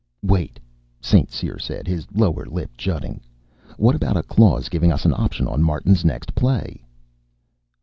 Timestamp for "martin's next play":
5.61-6.83